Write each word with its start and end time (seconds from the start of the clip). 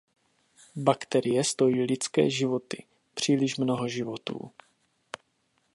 Bakterie 0.75 1.43
stojí 1.43 1.81
lidské 1.81 2.29
životy, 2.29 2.85
příliš 3.13 3.57
mnoho 3.57 3.87
životů. 3.87 4.51